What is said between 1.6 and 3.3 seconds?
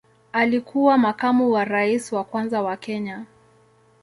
rais wa kwanza wa Kenya.